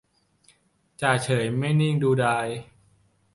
[1.01, 2.47] จ่าเฉยไม่นิ่งดูดาย